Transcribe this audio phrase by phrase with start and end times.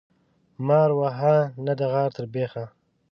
[0.67, 2.65] مار وهه، نه د غار تر بيخه.